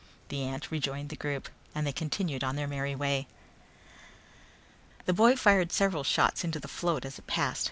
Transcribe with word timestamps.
The 0.29 0.41
ant 0.45 0.71
rejoined 0.71 1.09
the 1.09 1.15
group 1.15 1.47
and 1.75 1.85
they 1.85 1.91
continued 1.91 2.43
on 2.43 2.55
their 2.55 2.65
merry 2.65 2.95
way. 2.95 3.27
The 5.05 5.13
boy 5.13 5.35
fired 5.35 5.71
several 5.71 6.03
shots 6.03 6.43
into 6.43 6.59
the 6.59 6.67
float 6.67 7.05
as 7.05 7.19
it 7.19 7.27
passed. 7.27 7.59